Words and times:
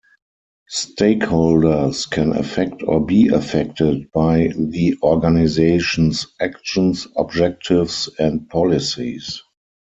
Stakeholders 0.75 2.09
can 2.09 2.35
affect 2.35 2.81
or 2.87 3.05
be 3.05 3.27
affected 3.27 4.11
by 4.11 4.47
the 4.57 4.95
organization's 5.03 6.25
actions, 6.39 7.05
objectives 7.15 8.09
and 8.17 8.49
policies. 8.49 9.43